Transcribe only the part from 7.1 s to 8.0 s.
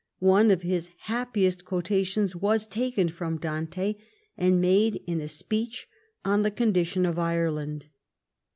Ireland.